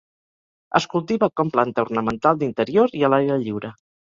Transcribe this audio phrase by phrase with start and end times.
[0.79, 3.73] Es cultiva com planta ornamental d'interior i a l'aire lliure.